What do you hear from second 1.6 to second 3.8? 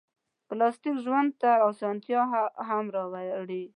اسانتیا هم راوړي.